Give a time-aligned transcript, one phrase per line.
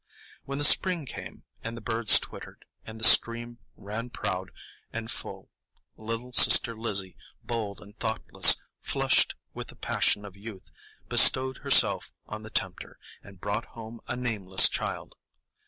[0.45, 4.49] When the spring came, and the birds twittered, and the stream ran proud
[4.91, 5.51] and full,
[5.95, 10.71] little sister Lizzie, bold and thoughtless, flushed with the passion of youth,
[11.07, 15.13] bestowed herself on the tempter, and brought home a nameless child.